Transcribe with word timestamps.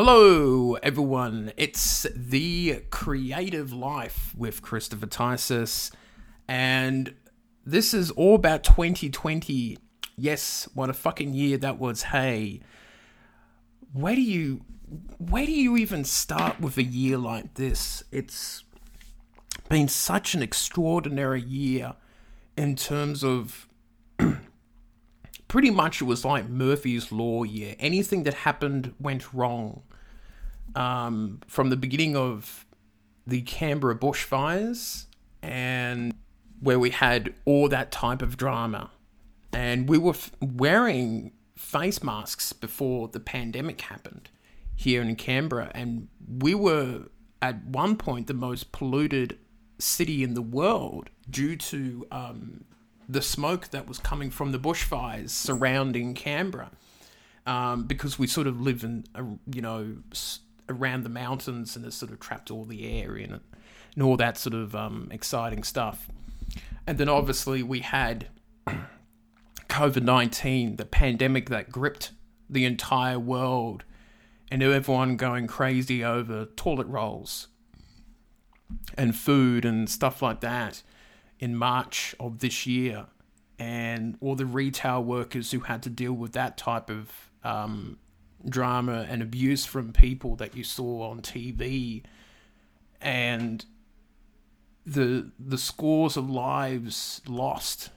Hello, 0.00 0.74
everyone. 0.74 1.50
It's 1.56 2.06
The 2.14 2.84
Creative 2.88 3.72
Life 3.72 4.32
with 4.38 4.62
Christopher 4.62 5.08
Ticehurst, 5.08 5.90
and 6.46 7.16
this 7.66 7.92
is 7.92 8.12
all 8.12 8.36
about 8.36 8.62
2020. 8.62 9.76
Yes, 10.16 10.68
what 10.72 10.88
a 10.88 10.92
fucking 10.92 11.34
year 11.34 11.58
that 11.58 11.80
was. 11.80 12.02
Hey, 12.02 12.60
where 13.92 14.14
do 14.14 14.22
you 14.22 14.60
where 15.18 15.44
do 15.44 15.50
you 15.50 15.76
even 15.76 16.04
start 16.04 16.60
with 16.60 16.76
a 16.76 16.84
year 16.84 17.18
like 17.18 17.54
this? 17.54 18.04
It's 18.12 18.62
been 19.68 19.88
such 19.88 20.32
an 20.32 20.44
extraordinary 20.44 21.42
year 21.42 21.96
in 22.56 22.76
terms 22.76 23.24
of 23.24 23.66
pretty 25.48 25.70
much 25.70 26.00
it 26.00 26.04
was 26.04 26.24
like 26.24 26.48
Murphy's 26.48 27.10
Law 27.10 27.42
year. 27.42 27.74
Anything 27.78 28.22
that 28.24 28.34
happened 28.34 28.94
went 29.00 29.32
wrong. 29.34 29.82
Um, 30.74 31.40
from 31.46 31.70
the 31.70 31.76
beginning 31.76 32.14
of 32.14 32.66
the 33.26 33.40
Canberra 33.42 33.98
bushfires 33.98 35.06
and 35.42 36.14
where 36.60 36.78
we 36.78 36.90
had 36.90 37.34
all 37.44 37.68
that 37.68 37.90
type 37.90 38.22
of 38.22 38.36
drama. 38.36 38.90
And 39.52 39.88
we 39.88 39.98
were 39.98 40.12
f- 40.12 40.30
wearing 40.40 41.32
face 41.56 42.02
masks 42.02 42.52
before 42.52 43.08
the 43.08 43.20
pandemic 43.20 43.80
happened 43.80 44.30
here 44.76 45.02
in 45.02 45.16
Canberra. 45.16 45.70
And 45.74 46.08
we 46.26 46.54
were 46.54 47.04
at 47.40 47.64
one 47.64 47.96
point 47.96 48.26
the 48.26 48.34
most 48.34 48.72
polluted 48.72 49.38
city 49.78 50.22
in 50.22 50.34
the 50.34 50.42
world 50.42 51.10
due 51.28 51.56
to 51.56 52.06
um, 52.10 52.64
the 53.08 53.22
smoke 53.22 53.68
that 53.68 53.88
was 53.88 53.98
coming 53.98 54.30
from 54.30 54.52
the 54.52 54.58
bushfires 54.58 55.30
surrounding 55.30 56.14
Canberra. 56.14 56.70
Um, 57.46 57.84
because 57.84 58.18
we 58.18 58.26
sort 58.26 58.46
of 58.46 58.60
live 58.60 58.84
in, 58.84 59.04
you 59.50 59.62
know, 59.62 59.96
around 60.68 61.02
the 61.02 61.08
mountains 61.08 61.76
and 61.76 61.86
it 61.86 61.94
sort 61.94 62.12
of 62.12 62.20
trapped 62.20 62.50
all 62.50 62.66
the 62.66 63.00
air 63.00 63.16
in 63.16 63.32
it 63.32 63.40
and 63.94 64.02
all 64.02 64.18
that 64.18 64.36
sort 64.36 64.54
of 64.54 64.74
um, 64.76 65.08
exciting 65.10 65.62
stuff. 65.62 66.10
And 66.86 66.98
then 66.98 67.08
obviously 67.08 67.62
we 67.62 67.80
had 67.80 68.28
COVID 69.68 70.02
19, 70.02 70.76
the 70.76 70.84
pandemic 70.84 71.48
that 71.48 71.70
gripped 71.70 72.12
the 72.50 72.66
entire 72.66 73.18
world 73.18 73.84
and 74.50 74.62
everyone 74.62 75.16
going 75.16 75.46
crazy 75.46 76.04
over 76.04 76.46
toilet 76.56 76.86
rolls 76.86 77.48
and 78.96 79.16
food 79.16 79.64
and 79.64 79.88
stuff 79.88 80.22
like 80.22 80.40
that 80.40 80.82
in 81.40 81.56
March 81.56 82.14
of 82.18 82.38
this 82.40 82.66
year, 82.66 83.06
and 83.58 84.16
all 84.20 84.34
the 84.34 84.46
retail 84.46 85.02
workers 85.02 85.50
who 85.50 85.60
had 85.60 85.82
to 85.82 85.90
deal 85.90 86.12
with 86.12 86.32
that 86.32 86.56
type 86.56 86.90
of 86.90 87.10
um, 87.44 87.98
drama 88.48 89.06
and 89.08 89.22
abuse 89.22 89.64
from 89.64 89.92
people 89.92 90.36
that 90.36 90.56
you 90.56 90.64
saw 90.64 91.10
on 91.10 91.20
TV, 91.20 92.02
and 93.00 93.64
the 94.84 95.30
the 95.38 95.58
scores 95.58 96.16
of 96.16 96.28
lives 96.30 97.20
lost, 97.26 97.90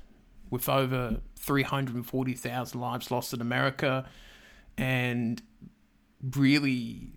with 0.49 0.67
over 0.67 1.17
three 1.35 1.63
hundred 1.63 1.95
and 1.95 2.05
forty 2.05 2.33
thousand 2.33 2.79
lives 2.79 3.11
lost 3.11 3.33
in 3.33 3.41
America, 3.41 4.07
and 4.77 5.41
really 6.35 7.13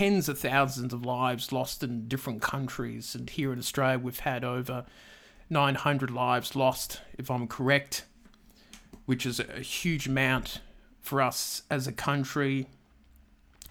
tens 0.00 0.30
of 0.30 0.38
thousands 0.38 0.94
of 0.94 1.04
lives 1.04 1.52
lost 1.52 1.82
in 1.82 2.08
different 2.08 2.40
countries. 2.40 3.14
And 3.14 3.28
here 3.28 3.52
in 3.52 3.58
Australia, 3.58 3.98
we've 3.98 4.20
had 4.20 4.44
over 4.44 4.86
900 5.50 6.10
lives 6.10 6.56
lost, 6.56 7.02
if 7.18 7.30
I'm 7.30 7.46
correct, 7.46 8.06
which 9.04 9.26
is 9.26 9.40
a 9.40 9.60
huge 9.60 10.06
amount 10.06 10.62
for 11.02 11.20
us 11.20 11.64
as 11.70 11.86
a 11.86 11.92
country, 11.92 12.66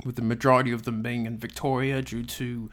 with 0.06 0.18
the 0.18 0.22
majority 0.22 0.72
of 0.72 0.84
them 0.84 1.02
being 1.02 1.26
in 1.26 1.36
Victoria 1.36 2.04
due 2.04 2.26
to 2.26 2.70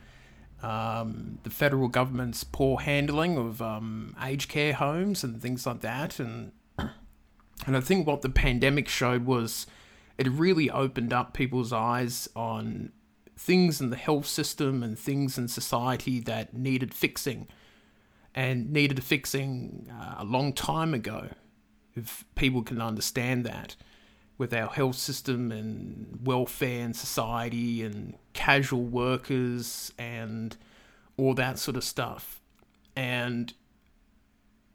um, 0.62 1.38
the 1.42 1.48
federal 1.48 1.88
government's 1.88 2.44
poor 2.44 2.80
handling 2.80 3.38
of 3.38 3.62
um, 3.62 4.14
aged 4.22 4.50
care 4.50 4.74
homes 4.74 5.24
and 5.24 5.40
things 5.40 5.64
like 5.64 5.80
that. 5.80 6.20
And 6.20 6.52
and 7.66 7.74
I 7.74 7.80
think 7.80 8.06
what 8.06 8.20
the 8.20 8.28
pandemic 8.28 8.86
showed 8.86 9.24
was 9.24 9.66
it 10.18 10.28
really 10.28 10.70
opened 10.70 11.14
up 11.14 11.32
people's 11.32 11.72
eyes 11.72 12.28
on 12.36 12.92
things 13.38 13.80
in 13.80 13.90
the 13.90 13.96
health 13.96 14.26
system 14.26 14.82
and 14.82 14.98
things 14.98 15.36
in 15.36 15.48
society 15.48 16.20
that 16.20 16.54
needed 16.54 16.94
fixing 16.94 17.46
and 18.34 18.72
needed 18.72 19.02
fixing 19.02 19.88
uh, 19.90 20.16
a 20.18 20.24
long 20.24 20.52
time 20.52 20.94
ago 20.94 21.28
if 21.94 22.24
people 22.34 22.62
can 22.62 22.80
understand 22.80 23.44
that 23.44 23.76
with 24.38 24.52
our 24.52 24.68
health 24.68 24.96
system 24.96 25.50
and 25.50 26.18
welfare 26.22 26.84
and 26.84 26.94
society 26.94 27.82
and 27.82 28.14
casual 28.34 28.84
workers 28.84 29.92
and 29.98 30.56
all 31.16 31.32
that 31.34 31.58
sort 31.58 31.76
of 31.76 31.82
stuff. 31.82 32.42
And 32.94 33.54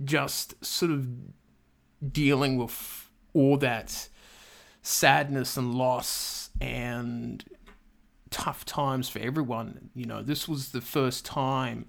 just 0.04 0.64
sort 0.66 0.92
of 0.92 1.08
dealing 2.12 2.58
with 2.58 3.10
all 3.34 3.58
that 3.58 4.10
sadness 4.82 5.58
and 5.58 5.76
loss 5.76 6.50
and 6.60 7.44
tough 8.32 8.66
times 8.66 9.10
for 9.10 9.20
everyone. 9.20 9.90
You 9.94 10.06
know, 10.06 10.24
this 10.24 10.48
was 10.48 10.72
the 10.72 10.82
first 10.82 11.26
time, 11.26 11.86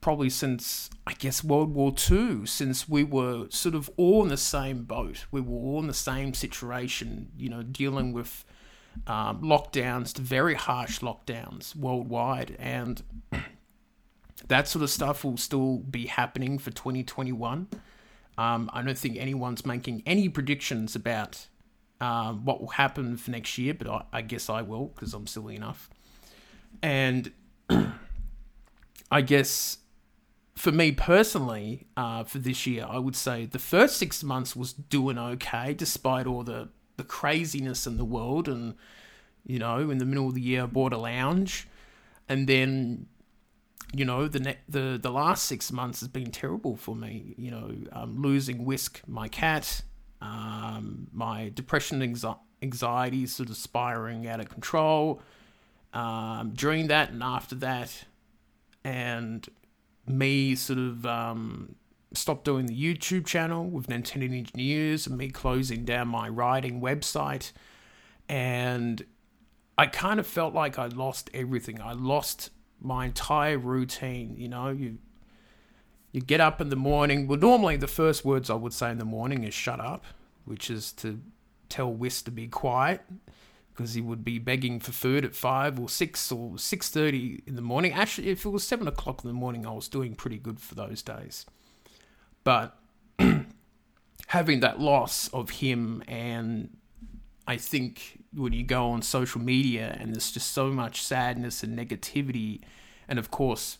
probably 0.00 0.30
since, 0.30 0.88
I 1.06 1.12
guess, 1.12 1.44
World 1.44 1.74
War 1.74 1.92
II, 2.10 2.46
since 2.46 2.88
we 2.88 3.04
were 3.04 3.48
sort 3.50 3.74
of 3.74 3.90
all 3.96 4.22
in 4.22 4.28
the 4.28 4.36
same 4.36 4.84
boat. 4.84 5.26
We 5.30 5.40
were 5.40 5.56
all 5.56 5.80
in 5.80 5.88
the 5.88 5.94
same 5.94 6.32
situation, 6.32 7.32
you 7.36 7.48
know, 7.48 7.62
dealing 7.62 8.12
with 8.12 8.44
um, 9.06 9.42
lockdowns, 9.42 10.16
very 10.16 10.54
harsh 10.54 11.00
lockdowns 11.00 11.76
worldwide. 11.76 12.56
And 12.58 13.02
that 14.48 14.68
sort 14.68 14.82
of 14.82 14.90
stuff 14.90 15.24
will 15.24 15.36
still 15.36 15.78
be 15.78 16.06
happening 16.06 16.58
for 16.58 16.70
2021. 16.70 17.68
Um, 18.38 18.70
I 18.72 18.82
don't 18.82 18.98
think 18.98 19.16
anyone's 19.16 19.64
making 19.64 20.02
any 20.06 20.28
predictions 20.28 20.94
about 20.94 21.46
um, 22.00 22.44
what 22.44 22.60
will 22.60 22.68
happen 22.68 23.16
for 23.16 23.30
next 23.30 23.56
year, 23.58 23.74
but 23.74 23.88
I, 23.88 24.04
I 24.12 24.22
guess 24.22 24.50
I 24.50 24.62
will 24.62 24.86
because 24.86 25.14
I'm 25.14 25.26
silly 25.26 25.56
enough. 25.56 25.88
And 26.82 27.32
I 29.10 29.20
guess 29.22 29.78
for 30.56 30.72
me 30.72 30.90
personally, 30.92 31.86
uh, 31.96 32.24
for 32.24 32.38
this 32.38 32.66
year, 32.66 32.86
I 32.88 32.98
would 32.98 33.14
say 33.14 33.46
the 33.46 33.58
first 33.58 33.98
six 33.98 34.24
months 34.24 34.56
was 34.56 34.72
doing 34.72 35.18
okay 35.18 35.74
despite 35.74 36.26
all 36.26 36.42
the, 36.42 36.70
the 36.96 37.04
craziness 37.04 37.86
in 37.86 37.98
the 37.98 38.04
world. 38.04 38.48
And, 38.48 38.74
you 39.46 39.58
know, 39.58 39.90
in 39.90 39.98
the 39.98 40.06
middle 40.06 40.28
of 40.28 40.34
the 40.34 40.40
year, 40.40 40.62
I 40.64 40.66
bought 40.66 40.94
a 40.94 40.98
lounge. 40.98 41.68
And 42.28 42.48
then, 42.48 43.06
you 43.92 44.04
know, 44.04 44.26
the 44.28 44.40
ne- 44.40 44.58
the 44.68 44.98
the 45.00 45.10
last 45.12 45.44
six 45.44 45.70
months 45.70 46.00
has 46.00 46.08
been 46.08 46.32
terrible 46.32 46.74
for 46.74 46.96
me. 46.96 47.34
You 47.36 47.50
know, 47.52 47.72
um, 47.92 48.20
losing 48.20 48.64
Whisk, 48.64 49.00
my 49.06 49.28
cat, 49.28 49.82
um, 50.20 51.08
my 51.12 51.50
depression 51.54 52.00
anxi- 52.00 52.38
anxiety 52.62 53.26
sort 53.26 53.50
of 53.50 53.56
spiraling 53.56 54.26
out 54.26 54.40
of 54.40 54.48
control. 54.48 55.20
Um, 55.92 56.52
during 56.54 56.88
that 56.88 57.10
and 57.10 57.22
after 57.22 57.54
that 57.56 58.04
and 58.84 59.48
me 60.06 60.54
sort 60.54 60.78
of 60.78 61.06
um, 61.06 61.74
stopped 62.12 62.44
doing 62.44 62.66
the 62.66 62.74
youtube 62.74 63.24
channel 63.26 63.64
with 63.64 63.86
Nintendo 63.86 64.28
Ninja 64.30 64.54
News 64.54 65.06
and 65.06 65.16
me 65.16 65.30
closing 65.30 65.84
down 65.84 66.08
my 66.08 66.28
writing 66.28 66.80
website. 66.80 67.52
And 68.28 69.04
i 69.78 69.86
kind 69.86 70.18
of 70.18 70.26
felt 70.26 70.54
like 70.54 70.78
i 70.78 70.86
lost 70.86 71.30
everything. 71.32 71.80
I 71.80 71.92
lost 71.92 72.50
my 72.80 73.06
entire 73.06 73.58
routine 73.58 74.34
you 74.36 74.48
know? 74.48 74.68
You 74.68 74.98
you 76.16 76.22
get 76.22 76.40
up 76.40 76.62
in 76.62 76.70
the 76.70 76.76
morning. 76.76 77.26
Well, 77.26 77.38
normally 77.38 77.76
the 77.76 77.86
first 77.86 78.24
words 78.24 78.48
I 78.48 78.54
would 78.54 78.72
say 78.72 78.90
in 78.90 78.96
the 78.96 79.04
morning 79.04 79.44
is 79.44 79.52
"shut 79.52 79.80
up," 79.80 80.02
which 80.46 80.70
is 80.70 80.90
to 80.92 81.20
tell 81.68 81.92
Whis 81.92 82.22
to 82.22 82.30
be 82.30 82.48
quiet 82.48 83.02
because 83.74 83.92
he 83.92 84.00
would 84.00 84.24
be 84.24 84.38
begging 84.38 84.80
for 84.80 84.92
food 84.92 85.26
at 85.26 85.34
five 85.34 85.78
or 85.78 85.90
six 85.90 86.32
or 86.32 86.56
six 86.56 86.88
thirty 86.88 87.42
in 87.46 87.54
the 87.54 87.60
morning. 87.60 87.92
Actually, 87.92 88.28
if 88.28 88.46
it 88.46 88.48
was 88.48 88.66
seven 88.66 88.88
o'clock 88.88 89.24
in 89.24 89.28
the 89.28 89.34
morning, 89.34 89.66
I 89.66 89.72
was 89.72 89.88
doing 89.88 90.14
pretty 90.14 90.38
good 90.38 90.58
for 90.58 90.74
those 90.74 91.02
days. 91.02 91.44
But 92.44 92.78
having 94.28 94.60
that 94.60 94.80
loss 94.80 95.28
of 95.34 95.50
him, 95.50 96.02
and 96.08 96.78
I 97.46 97.58
think 97.58 98.22
when 98.32 98.54
you 98.54 98.64
go 98.64 98.88
on 98.88 99.02
social 99.02 99.42
media 99.42 99.94
and 100.00 100.14
there's 100.14 100.32
just 100.32 100.52
so 100.52 100.70
much 100.70 101.02
sadness 101.02 101.62
and 101.62 101.78
negativity, 101.78 102.62
and 103.06 103.18
of 103.18 103.30
course 103.30 103.76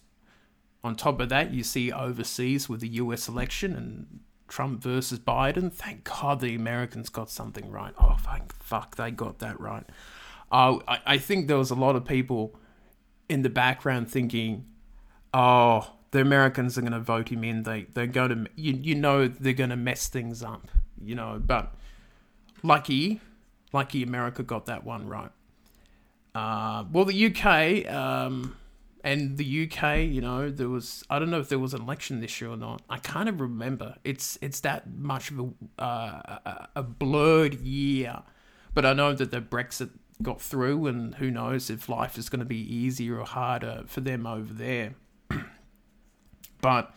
on 0.87 0.97
top 0.97 1.21
of 1.21 1.29
that, 1.29 1.53
you 1.53 1.63
see 1.63 1.93
overseas 1.93 2.69
with 2.69 2.81
the 2.81 2.89
US 2.89 3.29
election 3.29 3.75
and 3.75 4.21
Trump 4.49 4.83
versus 4.83 5.19
Biden. 5.19 5.73
Thank 5.73 6.05
God 6.05 6.41
the 6.41 6.55
Americans 6.55 7.09
got 7.09 7.31
something 7.31 7.71
right. 7.71 7.93
Oh, 8.01 8.17
thank 8.21 8.55
fuck, 8.63 8.97
they 8.97 9.11
got 9.11 9.39
that 9.41 9.61
right. 9.61 9.85
Uh, 10.51 10.79
I, 10.87 11.01
I 11.07 11.19
think 11.19 11.49
there 11.49 11.59
was 11.59 11.71
a 11.71 11.75
lot 11.75 11.97
of 11.97 12.05
people 12.05 12.59
in 13.29 13.43
the 13.43 13.51
background 13.51 14.11
thinking, 14.11 14.67
oh, 15.35 15.93
the 16.13 16.21
Americans 16.21 16.79
are 16.79 16.83
going 16.83 16.93
to 16.93 17.01
vote 17.01 17.31
him 17.31 17.43
in. 17.43 17.65
They 17.65 17.87
they're 17.93 18.07
going 18.07 18.31
to 18.31 18.51
you 18.55 18.73
you 18.73 18.95
know 18.95 19.29
they're 19.29 19.53
going 19.53 19.71
to 19.71 19.77
mess 19.77 20.09
things 20.09 20.43
up. 20.43 20.69
You 21.03 21.15
know, 21.15 21.43
but 21.45 21.75
lucky 22.63 23.21
Lucky 23.73 24.03
America 24.03 24.43
got 24.43 24.67
that 24.67 24.85
one 24.85 25.07
right. 25.07 25.31
Uh, 26.35 26.85
well, 26.93 27.05
the 27.05 27.27
UK 27.27 27.91
um, 27.93 28.57
and 29.07 29.39
the 29.39 29.71
UK, 29.71 29.99
you 29.99 30.21
know, 30.21 30.51
there 30.51 30.69
was 30.69 31.05
I 31.09 31.21
don't 31.21 31.31
know 31.31 31.39
if 31.39 31.49
there 31.49 31.61
was 31.61 31.73
an 31.73 31.83
election 31.83 32.21
this 32.21 32.41
year 32.41 32.51
or 32.51 32.57
not. 32.57 32.83
I 32.91 32.99
kind 32.99 33.29
of 33.29 33.41
remember. 33.41 33.95
It's 34.03 34.37
it's 34.43 34.59
that 34.61 34.93
much 34.93 35.31
of 35.31 35.55
a 35.79 35.83
uh, 35.83 36.67
a 36.75 36.83
blurred 36.83 37.61
year, 37.61 38.25
but 38.75 38.85
I 38.85 38.95
know 38.95 39.13
that 39.13 39.31
the 39.31 39.41
Brexit 39.41 39.91
got 40.21 40.43
through, 40.43 40.89
and 40.89 41.15
who 41.15 41.31
knows 41.31 41.71
if 41.71 41.89
life 41.89 42.19
is 42.19 42.29
going 42.29 42.41
to 42.41 42.47
be 42.47 42.59
easier 42.59 43.21
or 43.21 43.25
harder 43.25 43.85
for 43.87 44.01
them 44.01 44.27
over 44.27 44.53
there. 44.53 44.95
but 46.61 46.93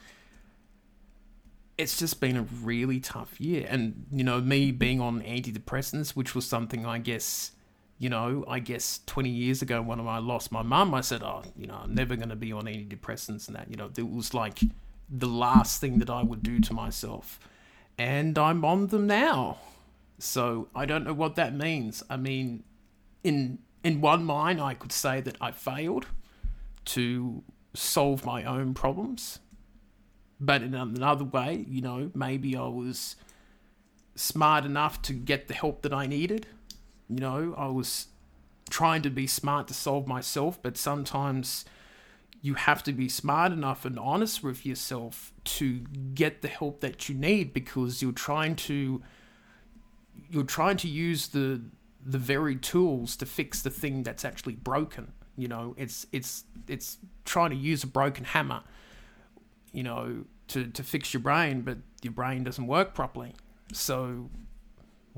it's 1.78 2.00
just 2.00 2.20
been 2.20 2.38
a 2.38 2.42
really 2.64 3.00
tough 3.00 3.40
year. 3.40 3.68
And, 3.70 4.08
you 4.12 4.24
know, 4.24 4.42
me 4.42 4.72
being 4.72 5.00
on 5.00 5.22
antidepressants, 5.22 6.10
which 6.16 6.34
was 6.34 6.46
something 6.46 6.86
I 6.86 6.98
guess, 6.98 7.52
you 8.00 8.10
know, 8.10 8.44
I 8.48 8.60
guess 8.60 9.02
20 9.06 9.30
years 9.30 9.62
ago 9.62 9.82
when 9.82 10.00
I 10.00 10.18
lost 10.18 10.52
my 10.52 10.64
mum, 10.64 10.94
I 10.94 11.02
said, 11.02 11.22
oh, 11.22 11.44
you 11.56 11.68
know, 11.68 11.80
I'm 11.84 11.94
never 11.94 12.16
going 12.16 12.30
to 12.30 12.36
be 12.36 12.52
on 12.52 12.64
antidepressants 12.64 13.48
and 13.48 13.56
that, 13.56 13.70
you 13.70 13.76
know, 13.76 13.92
it 13.96 14.10
was 14.10 14.34
like 14.34 14.60
the 15.10 15.28
last 15.28 15.82
thing 15.82 16.00
that 16.00 16.10
I 16.10 16.24
would 16.24 16.42
do 16.42 16.60
to 16.62 16.74
myself. 16.74 17.40
And 17.98 18.38
I'm 18.38 18.66
on 18.66 18.88
them 18.88 19.06
now. 19.06 19.58
So 20.18 20.70
I 20.74 20.86
don't 20.86 21.04
know 21.04 21.14
what 21.14 21.36
that 21.36 21.54
means. 21.54 22.02
I 22.10 22.18
mean, 22.18 22.64
in 23.24 23.60
in 23.84 24.02
one 24.02 24.26
mind, 24.26 24.60
I 24.60 24.74
could 24.74 24.92
say 24.92 25.22
that 25.22 25.38
I 25.40 25.52
failed 25.52 26.06
to 26.86 27.44
solve 27.74 28.26
my 28.26 28.44
own 28.44 28.74
problems 28.74 29.40
but 30.40 30.64
in 30.64 30.74
another 30.74 31.26
way, 31.26 31.66
you 31.68 31.82
know, 31.82 32.12
maybe 32.14 32.56
I 32.56 32.68
was 32.68 33.16
smart 34.16 34.66
enough 34.66 35.02
to 35.04 35.14
get 35.14 35.48
the 35.48 35.54
help 35.54 35.82
that 35.82 35.94
I 35.94 36.08
needed. 36.08 36.48
You 37.10 37.20
know, 37.20 37.56
I 37.58 37.68
was 37.68 38.08
trying 38.70 39.02
to 39.02 39.10
be 39.10 39.28
smart 39.28 39.68
to 39.68 39.74
solve 39.74 40.08
myself, 40.08 40.62
but 40.62 40.78
sometimes 40.78 41.66
you 42.42 42.54
have 42.54 42.84
to 42.84 42.94
be 42.94 43.10
smart 43.10 43.52
enough 43.52 43.84
and 43.84 44.00
honest 44.00 44.44
with 44.44 44.66
yourself 44.66 45.34
to 45.44 45.80
get 46.14 46.42
the 46.42 46.48
help 46.48 46.80
that 46.82 47.10
you 47.10 47.16
need 47.16 47.54
because 47.54 48.02
you're 48.02 48.12
trying 48.12 48.56
to 48.56 49.02
you're 50.30 50.44
trying 50.44 50.78
to 50.78 50.88
use 50.88 51.30
the 51.30 51.62
the 52.06 52.18
very 52.18 52.56
tools 52.56 53.18
to 53.18 53.26
fix 53.26 53.62
the 53.62 53.70
thing 53.70 54.04
that's 54.04 54.24
actually 54.24 54.54
broken 54.54 55.12
you 55.36 55.50
know 55.50 55.76
it's 55.78 56.06
it's 56.14 56.46
it's 56.68 56.98
trying 57.26 57.50
to 57.50 57.56
use 57.58 57.84
a 57.84 57.88
broken 57.88 58.24
hammer 58.24 58.62
you 59.72 59.84
know, 59.84 60.26
to, 60.48 60.68
to 60.68 60.84
fix 60.84 61.14
your 61.14 61.22
brain, 61.22 61.62
but 61.62 61.78
your 62.02 62.14
brain 62.14 62.44
doesn't 62.44 62.68
work 62.68 62.94
properly. 62.94 63.34
So, 63.72 64.30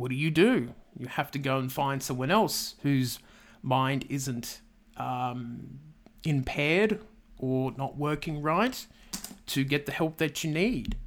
what 0.02 0.10
do 0.10 0.16
you 0.16 0.32
do? 0.32 0.74
You 0.98 1.08
have 1.08 1.30
to 1.32 1.40
go 1.40 1.60
and 1.60 1.72
find 1.72 2.02
someone 2.02 2.32
else 2.32 2.76
whose 2.82 3.20
mind 3.62 4.06
isn't 4.10 4.62
um, 4.98 5.80
impaired 6.24 7.00
or 7.38 7.72
not 7.78 7.98
working 7.98 8.42
right 8.42 8.86
to 9.46 9.64
get 9.64 9.86
the 9.86 9.92
help 9.92 10.18
that 10.18 10.44
you 10.44 10.52
need. 10.52 10.98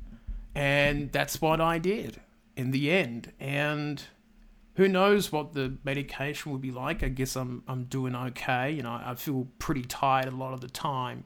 And 0.55 1.11
that's 1.11 1.41
what 1.41 1.61
I 1.61 1.79
did 1.79 2.20
in 2.56 2.70
the 2.70 2.93
end. 2.93 3.32
And 3.41 4.00
who 4.76 4.87
knows 4.88 5.32
what 5.32 5.55
the 5.55 5.76
medication 5.82 6.52
will 6.52 6.58
be 6.58 6.70
like? 6.70 7.02
I 7.02 7.08
guess 7.08 7.35
I'm 7.35 7.64
I'm 7.67 7.85
doing 7.85 8.14
okay. 8.14 8.70
You 8.70 8.82
know, 8.82 9.00
I 9.05 9.14
feel 9.17 9.49
pretty 9.58 9.82
tired 9.82 10.26
a 10.26 10.37
lot 10.37 10.52
of 10.52 10.61
the 10.61 10.69
time 10.69 11.25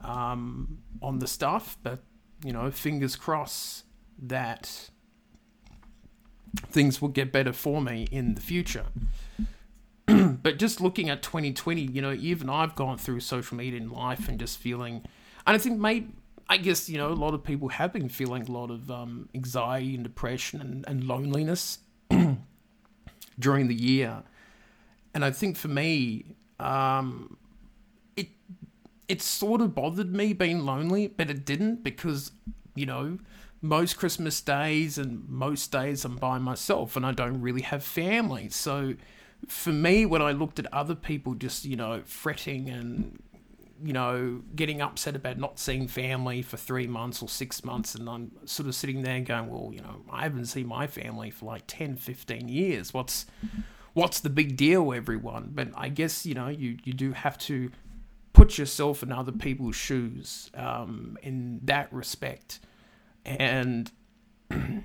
um, 0.00 0.78
on 1.02 1.18
the 1.18 1.26
stuff, 1.26 1.76
but 1.82 2.00
you 2.42 2.52
know, 2.52 2.70
fingers 2.70 3.16
crossed 3.16 3.84
that 4.18 4.90
things 6.56 7.00
will 7.00 7.08
get 7.08 7.32
better 7.32 7.52
for 7.52 7.80
me 7.80 8.06
in 8.10 8.34
the 8.34 8.40
future. 8.40 8.86
but 10.06 10.58
just 10.58 10.80
looking 10.80 11.08
at 11.08 11.22
2020, 11.22 11.80
you 11.80 12.02
know, 12.02 12.12
even 12.12 12.50
I've 12.50 12.74
gone 12.74 12.98
through 12.98 13.20
social 13.20 13.56
media 13.56 13.80
in 13.80 13.90
life 13.90 14.28
and 14.28 14.38
just 14.38 14.58
feeling, 14.58 15.02
and 15.46 15.54
I 15.54 15.58
think 15.58 15.78
maybe, 15.78 16.08
I 16.48 16.58
guess, 16.58 16.88
you 16.88 16.98
know, 16.98 17.08
a 17.08 17.14
lot 17.14 17.34
of 17.34 17.42
people 17.42 17.68
have 17.68 17.92
been 17.92 18.08
feeling 18.08 18.42
a 18.42 18.52
lot 18.52 18.70
of 18.70 18.90
um, 18.90 19.28
anxiety 19.34 19.94
and 19.94 20.04
depression 20.04 20.60
and, 20.60 20.84
and 20.86 21.04
loneliness 21.04 21.78
during 23.38 23.68
the 23.68 23.74
year. 23.74 24.22
And 25.14 25.24
I 25.24 25.30
think 25.30 25.56
for 25.56 25.68
me, 25.68 26.24
um, 26.60 27.38
it 28.16 28.28
it 29.08 29.22
sort 29.22 29.60
of 29.60 29.74
bothered 29.74 30.12
me 30.14 30.32
being 30.32 30.60
lonely, 30.60 31.08
but 31.08 31.30
it 31.30 31.44
didn't 31.44 31.82
because, 31.82 32.32
you 32.74 32.84
know, 32.84 33.18
most 33.64 33.96
Christmas 33.96 34.42
days 34.42 34.98
and 34.98 35.26
most 35.26 35.72
days 35.72 36.04
I'm 36.04 36.16
by 36.16 36.38
myself 36.38 36.96
and 36.96 37.06
I 37.06 37.12
don't 37.12 37.40
really 37.40 37.62
have 37.62 37.82
family. 37.82 38.50
So 38.50 38.94
for 39.48 39.72
me, 39.72 40.04
when 40.04 40.20
I 40.20 40.32
looked 40.32 40.58
at 40.58 40.72
other 40.72 40.94
people 40.94 41.34
just, 41.34 41.64
you 41.64 41.74
know, 41.74 42.02
fretting 42.04 42.68
and, 42.68 43.22
you 43.82 43.94
know, 43.94 44.42
getting 44.54 44.82
upset 44.82 45.16
about 45.16 45.38
not 45.38 45.58
seeing 45.58 45.88
family 45.88 46.42
for 46.42 46.58
three 46.58 46.86
months 46.86 47.22
or 47.22 47.28
six 47.28 47.64
months, 47.64 47.94
and 47.94 48.06
I'm 48.06 48.32
sort 48.44 48.68
of 48.68 48.74
sitting 48.74 49.02
there 49.02 49.20
going, 49.20 49.48
well, 49.48 49.70
you 49.72 49.80
know, 49.80 50.02
I 50.10 50.24
haven't 50.24 50.44
seen 50.44 50.66
my 50.66 50.86
family 50.86 51.30
for 51.30 51.46
like 51.46 51.62
10, 51.66 51.96
15 51.96 52.48
years. 52.48 52.92
What's. 52.92 53.26
What's 53.94 54.18
the 54.18 54.28
big 54.28 54.56
deal, 54.56 54.92
everyone? 54.92 55.50
But 55.54 55.68
I 55.76 55.88
guess 55.88 56.26
you 56.26 56.34
know 56.34 56.48
you, 56.48 56.78
you 56.82 56.92
do 56.92 57.12
have 57.12 57.38
to 57.38 57.70
put 58.32 58.58
yourself 58.58 59.04
in 59.04 59.12
other 59.12 59.30
people's 59.30 59.76
shoes 59.76 60.50
um, 60.56 61.16
in 61.22 61.60
that 61.62 61.92
respect. 61.92 62.58
And 63.24 63.90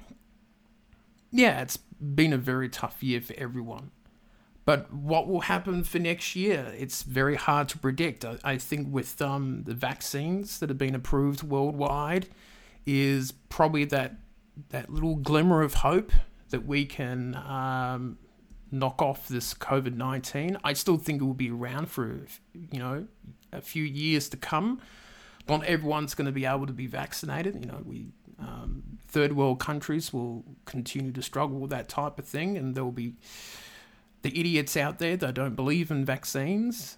yeah, 1.32 1.62
it's 1.62 1.78
been 1.78 2.34
a 2.34 2.38
very 2.38 2.70
tough 2.70 3.04
year 3.04 3.22
for 3.22 3.34
everyone. 3.38 3.92
But 4.66 4.94
what 4.94 5.28
will 5.28 5.42
happen 5.42 5.84
for 5.84 5.98
next 5.98 6.36
year? 6.36 6.74
It's 6.78 7.02
very 7.02 7.36
hard 7.36 7.70
to 7.70 7.78
predict. 7.80 8.24
I, 8.24 8.38
I 8.44 8.58
think 8.58 8.94
with 8.94 9.22
um, 9.22 9.64
the 9.64 9.74
vaccines 9.74 10.60
that 10.60 10.70
have 10.70 10.78
been 10.78 10.94
approved 10.94 11.42
worldwide, 11.42 12.28
is 12.86 13.32
probably 13.50 13.86
that 13.86 14.16
that 14.70 14.90
little 14.90 15.16
glimmer 15.16 15.62
of 15.62 15.76
hope 15.76 16.12
that 16.50 16.66
we 16.66 16.86
can 16.86 17.36
um, 17.36 18.18
knock 18.72 19.02
off 19.02 19.28
this 19.28 19.54
COVID 19.54 19.96
nineteen. 19.96 20.58
I 20.64 20.74
still 20.74 20.98
think 20.98 21.22
it 21.22 21.26
will 21.26 21.34
be 21.34 21.52
around 21.52 21.90
for 21.90 22.26
you 22.54 22.80
know 22.80 23.08
a 23.52 23.62
few 23.62 23.84
years 23.84 24.30
to 24.30 24.38
come. 24.38 24.82
Not 25.48 25.64
everyone's 25.66 26.14
going 26.14 26.28
to 26.28 26.32
be 26.32 26.46
able 26.46 26.68
to 26.68 26.74
be 26.74 26.88
vaccinated. 26.88 27.56
You 27.60 27.66
know, 27.72 27.82
we 27.84 28.12
um, 28.40 29.00
third 29.08 29.34
world 29.34 29.60
countries 29.60 30.14
will 30.14 30.44
continue 30.66 31.12
to 31.12 31.22
struggle 31.22 31.58
with 31.60 31.72
that 31.72 31.90
type 31.90 32.20
of 32.20 32.26
thing, 32.26 32.58
and 32.58 32.76
there 32.76 32.84
will 32.84 32.92
be 32.92 33.16
the 34.22 34.38
idiots 34.40 34.76
out 34.78 35.00
there 35.00 35.18
that 35.18 35.34
don't 35.36 35.56
believe 35.56 35.92
in 35.92 36.06
vaccines. 36.06 36.98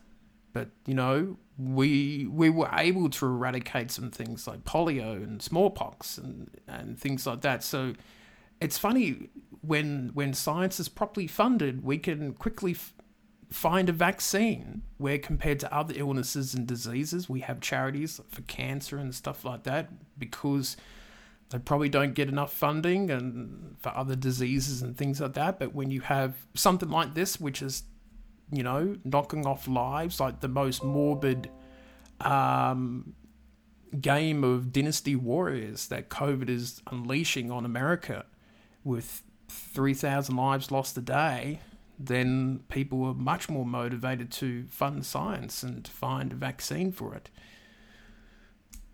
But 0.53 0.69
you 0.85 0.93
know, 0.93 1.37
we 1.57 2.27
we 2.29 2.49
were 2.49 2.69
able 2.73 3.09
to 3.09 3.25
eradicate 3.25 3.91
some 3.91 4.11
things 4.11 4.47
like 4.47 4.63
polio 4.65 5.15
and 5.15 5.41
smallpox 5.41 6.17
and 6.17 6.49
and 6.67 6.99
things 6.99 7.25
like 7.25 7.41
that. 7.41 7.63
So 7.63 7.93
it's 8.59 8.77
funny 8.77 9.29
when 9.61 10.11
when 10.13 10.33
science 10.33 10.79
is 10.79 10.89
properly 10.89 11.27
funded, 11.27 11.83
we 11.83 11.97
can 11.97 12.33
quickly 12.33 12.71
f- 12.71 12.93
find 13.49 13.89
a 13.89 13.93
vaccine 13.93 14.81
where 14.97 15.17
compared 15.17 15.59
to 15.59 15.73
other 15.73 15.93
illnesses 15.97 16.53
and 16.53 16.65
diseases 16.65 17.27
we 17.27 17.41
have 17.41 17.59
charities 17.59 18.21
for 18.29 18.41
cancer 18.43 18.97
and 18.97 19.13
stuff 19.13 19.43
like 19.43 19.63
that 19.63 19.89
because 20.17 20.77
they 21.51 21.59
probably 21.59 21.89
don't 21.89 22.13
get 22.13 22.27
enough 22.27 22.51
funding 22.51 23.09
and 23.09 23.75
for 23.79 23.89
other 23.95 24.15
diseases 24.15 24.81
and 24.81 24.97
things 24.97 25.21
like 25.21 25.33
that 25.33 25.59
but 25.59 25.73
when 25.73 25.91
you 25.91 26.01
have 26.01 26.35
something 26.53 26.89
like 26.89 27.13
this 27.13 27.39
which 27.39 27.61
is 27.61 27.83
you 28.51 28.63
know 28.63 28.95
knocking 29.03 29.45
off 29.45 29.67
lives 29.67 30.19
like 30.19 30.39
the 30.39 30.47
most 30.47 30.83
morbid 30.83 31.49
um, 32.21 33.13
game 33.99 34.43
of 34.43 34.71
dynasty 34.71 35.15
warriors 35.15 35.87
that 35.87 36.09
covid 36.09 36.49
is 36.49 36.81
unleashing 36.91 37.51
on 37.51 37.65
america 37.65 38.25
with 38.83 39.23
3000 39.49 40.35
lives 40.35 40.71
lost 40.71 40.97
a 40.97 41.01
day 41.01 41.59
then 42.05 42.61
people 42.69 42.97
were 42.97 43.13
much 43.13 43.49
more 43.49 43.65
motivated 43.65 44.31
to 44.31 44.65
fund 44.69 45.05
science 45.05 45.63
and 45.63 45.87
find 45.87 46.31
a 46.31 46.35
vaccine 46.35 46.91
for 46.91 47.13
it. 47.13 47.29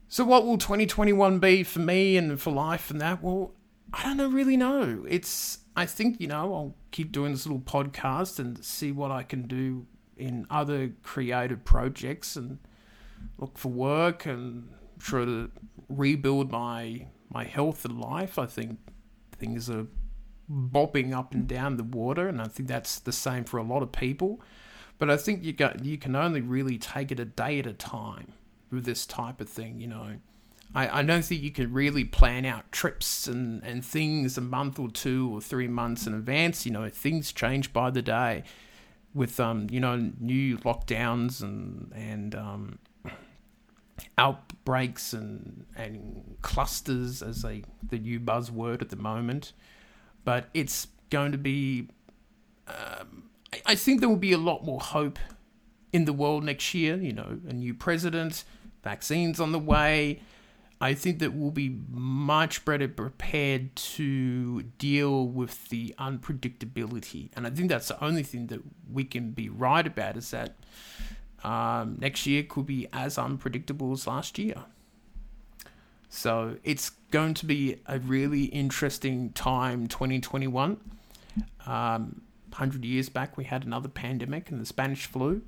So, 0.10 0.24
what 0.24 0.46
will 0.46 0.58
2021 0.58 1.40
be 1.40 1.64
for 1.64 1.80
me 1.80 2.16
and 2.16 2.40
for 2.40 2.52
life 2.52 2.90
and 2.90 3.02
that? 3.02 3.22
Well, 3.22 3.52
I 3.92 4.04
don't 4.04 4.34
really 4.34 4.56
know. 4.56 5.06
It's, 5.08 5.60
I 5.76 5.86
think, 5.86 6.22
you 6.22 6.28
know, 6.28 6.54
I'll 6.54 6.76
keep 6.92 7.12
doing 7.12 7.34
this 7.34 7.46
little 7.46 7.62
podcast 7.62 8.40
and 8.40 8.64
see 8.64 8.94
what 8.94 9.12
I 9.12 9.24
can 9.24 9.48
do 9.48 9.86
in 10.16 10.48
other 10.50 10.94
creative 11.04 11.66
projects 11.66 12.38
and 12.38 12.60
look 13.38 13.58
for 13.58 13.70
work 13.70 14.26
and 14.26 14.70
try 15.00 15.26
to 15.26 15.52
rebuild 15.90 16.52
my 16.52 17.08
my 17.30 17.44
health 17.44 17.84
and 17.84 18.00
life. 18.00 18.40
I 18.40 18.46
think 18.46 18.80
things 19.38 19.70
are 19.70 19.88
bobbing 20.48 21.14
up 21.14 21.34
and 21.34 21.48
down 21.48 21.76
the 21.76 21.84
water, 21.84 22.30
and 22.30 22.42
I 22.42 22.46
think 22.46 22.70
that's 22.70 23.00
the 23.00 23.12
same 23.12 23.44
for 23.44 23.58
a 23.58 23.64
lot 23.64 23.84
of 23.84 23.92
people. 23.92 24.42
But 24.98 25.10
I 25.10 25.18
think 25.18 25.44
you 25.44 25.52
got 25.52 25.84
you 25.84 25.98
can 25.98 26.16
only 26.16 26.40
really 26.40 26.78
take 26.78 27.12
it 27.12 27.20
a 27.20 27.26
day 27.26 27.60
at 27.60 27.68
a 27.68 27.74
time 27.74 28.34
with 28.72 28.86
this 28.86 29.06
type 29.06 29.42
of 29.42 29.50
thing. 29.50 29.80
You 29.80 29.88
know, 29.88 30.16
I, 30.76 31.00
I 31.00 31.04
don't 31.04 31.24
think 31.24 31.42
you 31.42 31.52
can 31.52 31.72
really 31.74 32.04
plan 32.04 32.46
out 32.46 32.72
trips 32.72 33.28
and, 33.28 33.64
and 33.64 33.84
things 33.84 34.38
a 34.38 34.42
month 34.42 34.80
or 34.80 34.90
two 34.90 35.30
or 35.34 35.42
three 35.42 35.68
months 35.68 36.08
in 36.08 36.14
advance. 36.14 36.66
You 36.66 36.72
know, 36.72 36.90
things 36.90 37.32
change 37.32 37.74
by 37.74 37.90
the 37.90 38.02
day 38.02 38.44
with 39.14 39.40
um, 39.40 39.68
you 39.72 39.80
know, 39.80 40.12
new 40.20 40.58
lockdowns 40.60 41.42
and 41.42 41.92
and 41.96 42.36
um, 42.36 42.80
outbreaks 44.18 45.14
and 45.14 45.66
and 45.76 46.38
clusters 46.42 47.22
as 47.22 47.44
a 47.44 47.64
the 47.90 47.98
new 47.98 48.20
buzzword 48.20 48.82
at 48.82 48.90
the 48.90 48.96
moment. 48.96 49.54
But 50.24 50.50
it's 50.54 50.88
going 51.10 51.32
to 51.32 51.38
be. 51.38 51.90
Um, 52.68 53.30
I, 53.54 53.62
I 53.68 53.76
think 53.76 54.02
there 54.02 54.10
will 54.10 54.18
be 54.18 54.34
a 54.34 54.38
lot 54.38 54.66
more 54.66 54.80
hope 54.80 55.20
in 55.94 56.06
the 56.06 56.14
world 56.14 56.44
next 56.44 56.74
year. 56.74 56.98
You 56.98 57.14
know, 57.14 57.40
a 57.48 57.54
new 57.54 57.74
president, 57.74 58.44
vaccines 58.84 59.40
on 59.40 59.52
the 59.52 59.60
way. 59.60 60.22
I 60.80 60.94
think 60.94 61.20
that 61.20 61.34
we'll 61.34 61.52
be 61.52 61.80
much 61.90 62.64
better 62.64 62.88
prepared 62.88 63.76
to 63.76 64.62
deal 64.78 65.28
with 65.28 65.70
the 65.70 65.96
unpredictability. 65.98 67.30
And 67.36 67.48
I 67.48 67.50
think 67.50 67.70
that's 67.70 67.88
the 67.88 68.04
only 68.04 68.22
thing 68.22 68.48
that 68.48 68.62
we 68.92 69.04
can 69.04 69.32
be 69.32 69.50
right 69.50 69.86
about 69.86 70.18
is 70.18 70.30
that 70.32 70.56
um, 71.44 71.98
next 72.00 72.28
year 72.28 72.44
could 72.44 72.68
be 72.68 72.88
as 72.94 73.18
unpredictable 73.18 73.92
as 73.92 74.06
last 74.06 74.38
year. 74.38 74.66
So 76.10 76.58
it's 76.64 76.92
going 77.12 77.34
to 77.36 77.46
be 77.46 77.78
a 77.88 78.00
really 78.00 78.46
interesting 78.46 79.32
time, 79.32 79.88
2021. 79.88 80.78
Um, 81.66 82.22
100 82.50 82.86
years 82.86 83.10
back, 83.10 83.36
we 83.36 83.44
had 83.44 83.66
another 83.66 83.90
pandemic 83.90 84.50
and 84.50 84.62
the 84.62 84.66
Spanish 84.66 85.06
flu. 85.06 85.42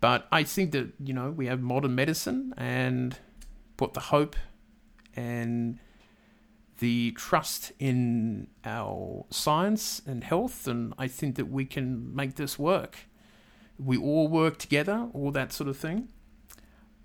But 0.00 0.26
I 0.32 0.44
think 0.44 0.72
that, 0.72 0.92
you 0.98 1.12
know, 1.12 1.30
we 1.30 1.46
have 1.46 1.60
modern 1.60 1.94
medicine 1.94 2.54
and 2.56 3.18
put 3.76 3.94
the 3.94 4.00
hope 4.00 4.34
and 5.14 5.78
the 6.78 7.12
trust 7.12 7.72
in 7.78 8.48
our 8.64 9.26
science 9.30 10.00
and 10.06 10.24
health, 10.24 10.66
and 10.66 10.94
I 10.98 11.08
think 11.08 11.36
that 11.36 11.50
we 11.50 11.66
can 11.66 12.14
make 12.14 12.36
this 12.36 12.58
work. 12.58 13.00
We 13.78 13.98
all 13.98 14.28
work 14.28 14.56
together, 14.58 15.08
all 15.12 15.30
that 15.32 15.52
sort 15.52 15.68
of 15.68 15.76
thing. 15.76 16.08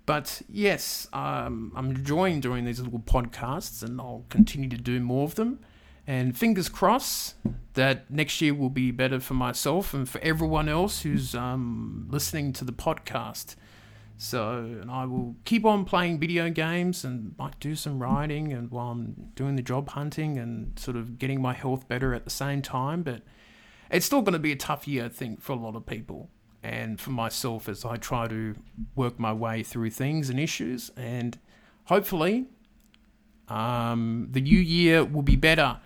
But 0.06 0.40
yes, 0.48 1.08
um, 1.12 1.72
I'm 1.76 1.90
enjoying 1.90 2.40
doing 2.40 2.64
these 2.64 2.80
little 2.80 3.00
podcasts, 3.00 3.82
and 3.82 4.00
I'll 4.00 4.24
continue 4.30 4.70
to 4.70 4.78
do 4.78 5.00
more 5.00 5.24
of 5.24 5.34
them. 5.34 5.60
And 6.06 6.38
fingers 6.38 6.68
crossed 6.68 7.34
that 7.74 8.10
next 8.10 8.40
year 8.40 8.54
will 8.54 8.70
be 8.70 8.90
better 8.90 9.18
for 9.18 9.34
myself 9.34 9.92
and 9.92 10.08
for 10.08 10.20
everyone 10.20 10.68
else 10.68 11.02
who's 11.02 11.34
um, 11.34 12.06
listening 12.10 12.52
to 12.54 12.64
the 12.64 12.72
podcast. 12.72 13.56
So, 14.16 14.58
and 14.58 14.90
I 14.90 15.04
will 15.04 15.36
keep 15.44 15.64
on 15.64 15.84
playing 15.84 16.20
video 16.20 16.48
games 16.48 17.04
and 17.04 17.34
might 17.38 17.58
do 17.60 17.74
some 17.74 18.00
writing 18.00 18.52
and 18.52 18.70
while 18.70 18.90
I'm 18.92 19.30
doing 19.34 19.56
the 19.56 19.62
job 19.62 19.90
hunting 19.90 20.38
and 20.38 20.78
sort 20.78 20.96
of 20.96 21.18
getting 21.18 21.42
my 21.42 21.52
health 21.52 21.86
better 21.88 22.14
at 22.14 22.24
the 22.24 22.30
same 22.30 22.62
time. 22.62 23.02
But 23.02 23.22
it's 23.90 24.06
still 24.06 24.22
going 24.22 24.32
to 24.32 24.38
be 24.38 24.52
a 24.52 24.56
tough 24.56 24.88
year, 24.88 25.06
I 25.06 25.08
think, 25.08 25.42
for 25.42 25.52
a 25.52 25.56
lot 25.56 25.76
of 25.76 25.86
people 25.86 26.30
and 26.62 27.00
for 27.00 27.10
myself 27.10 27.68
as 27.68 27.84
I 27.84 27.96
try 27.96 28.26
to 28.26 28.54
work 28.94 29.20
my 29.20 29.32
way 29.32 29.62
through 29.62 29.90
things 29.90 30.30
and 30.30 30.40
issues. 30.40 30.90
And 30.96 31.38
hopefully, 31.84 32.46
um, 33.48 34.28
the 34.30 34.40
new 34.40 34.58
year 34.58 35.04
will 35.04 35.22
be 35.22 35.36
better 35.36 35.78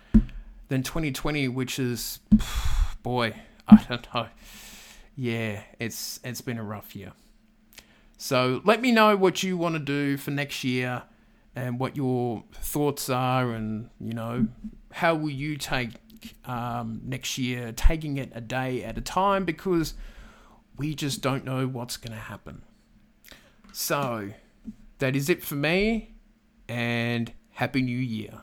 than 0.67 0.83
2020, 0.83 1.47
which 1.49 1.79
is, 1.79 2.19
boy, 3.03 3.35
I 3.67 3.83
don't 3.87 4.07
know. 4.13 4.27
Yeah, 5.15 5.63
it's 5.79 6.19
it's 6.23 6.41
been 6.41 6.57
a 6.57 6.63
rough 6.63 6.95
year. 6.95 7.11
So 8.17 8.61
let 8.63 8.81
me 8.81 8.91
know 8.91 9.17
what 9.17 9.43
you 9.43 9.57
want 9.57 9.75
to 9.75 9.79
do 9.79 10.17
for 10.17 10.31
next 10.31 10.63
year 10.63 11.03
and 11.55 11.79
what 11.79 11.95
your 11.97 12.43
thoughts 12.53 13.09
are, 13.09 13.51
and 13.51 13.89
you 13.99 14.13
know, 14.13 14.47
how 14.91 15.15
will 15.15 15.29
you 15.29 15.57
take 15.57 15.91
um, 16.45 17.01
next 17.03 17.37
year, 17.37 17.71
taking 17.71 18.17
it 18.17 18.31
a 18.33 18.41
day 18.41 18.83
at 18.83 18.97
a 18.97 19.01
time 19.01 19.43
because 19.43 19.95
we 20.77 20.95
just 20.95 21.21
don't 21.21 21.43
know 21.43 21.67
what's 21.67 21.97
going 21.97 22.13
to 22.13 22.23
happen. 22.23 22.61
So 23.73 24.29
that 24.99 25.15
is 25.15 25.29
it 25.29 25.43
for 25.43 25.55
me, 25.55 26.15
and 26.67 27.31
Happy 27.53 27.81
New 27.81 27.97
Year. 27.97 28.41